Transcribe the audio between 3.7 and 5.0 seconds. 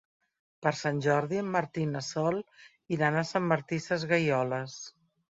Sesgueioles.